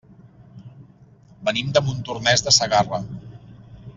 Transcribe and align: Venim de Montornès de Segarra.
Venim 1.49 1.69
de 1.77 1.85
Montornès 1.89 2.45
de 2.49 2.57
Segarra. 2.61 3.03